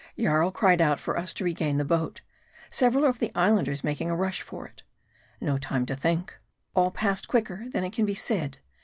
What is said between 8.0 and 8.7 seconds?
be said.